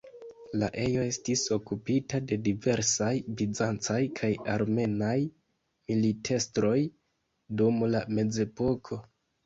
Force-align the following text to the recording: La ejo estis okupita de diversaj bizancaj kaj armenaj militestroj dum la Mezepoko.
La 0.61 0.67
ejo 0.83 1.03
estis 1.09 1.43
okupita 1.55 2.21
de 2.31 2.39
diversaj 2.47 3.11
bizancaj 3.43 3.99
kaj 4.23 4.33
armenaj 4.57 5.13
militestroj 5.93 6.77
dum 7.61 7.89
la 7.97 8.07
Mezepoko. 8.19 9.05